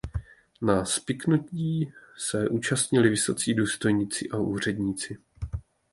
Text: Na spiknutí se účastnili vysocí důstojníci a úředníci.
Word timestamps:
Na 0.61 0.85
spiknutí 0.85 1.93
se 2.17 2.49
účastnili 2.49 3.09
vysocí 3.09 3.53
důstojníci 3.53 4.29
a 4.29 4.37
úředníci. 4.37 5.17